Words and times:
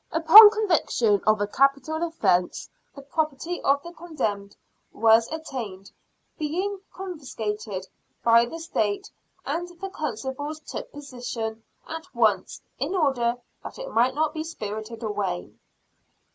Upon 0.11 0.49
conviction 0.49 1.21
of 1.27 1.39
a 1.41 1.45
capital 1.45 2.01
offence 2.01 2.67
the 2.95 3.03
property 3.03 3.61
of 3.61 3.83
the 3.83 3.91
condemned 3.93 4.55
was 4.91 5.31
attainted, 5.31 5.91
being 6.39 6.79
confiscated 6.91 7.85
by 8.23 8.45
the 8.47 8.57
state; 8.59 9.11
and 9.45 9.67
the 9.79 9.91
constables 9.91 10.59
took 10.61 10.91
possession 10.91 11.61
at 11.87 12.15
once, 12.15 12.61
in 12.79 12.95
order 12.95 13.35
that 13.63 13.77
it 13.77 13.89
might 13.93 14.15
not 14.15 14.33
be 14.33 14.43
spirited 14.43 15.03
away. 15.03 15.53